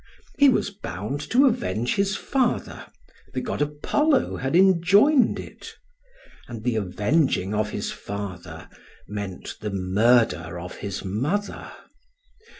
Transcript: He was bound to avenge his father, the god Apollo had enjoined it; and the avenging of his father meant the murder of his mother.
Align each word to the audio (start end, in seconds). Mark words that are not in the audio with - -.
He 0.39 0.49
was 0.49 0.71
bound 0.71 1.21
to 1.29 1.45
avenge 1.45 1.93
his 1.93 2.15
father, 2.15 2.87
the 3.35 3.39
god 3.39 3.61
Apollo 3.61 4.37
had 4.37 4.55
enjoined 4.55 5.39
it; 5.39 5.75
and 6.47 6.63
the 6.63 6.75
avenging 6.75 7.53
of 7.53 7.69
his 7.69 7.91
father 7.91 8.67
meant 9.07 9.57
the 9.61 9.69
murder 9.69 10.57
of 10.57 10.77
his 10.77 11.05
mother. 11.05 11.71